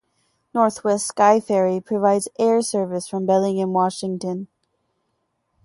[0.55, 4.47] Northwest Sky Ferry provides air service from Bellingham, Washington.